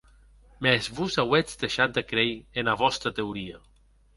Mès 0.63 0.85
vos 0.95 1.17
auetz 1.23 1.53
deishat 1.63 1.91
de 1.95 2.03
creir 2.11 2.37
ena 2.61 2.73
vòsta 2.81 3.09
teoria. 3.17 3.57